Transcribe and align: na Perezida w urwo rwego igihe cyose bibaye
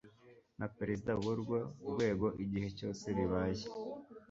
na 0.59 0.67
Perezida 0.77 1.11
w 1.23 1.25
urwo 1.33 1.57
rwego 1.91 2.27
igihe 2.43 2.67
cyose 2.77 3.05
bibaye 3.17 3.65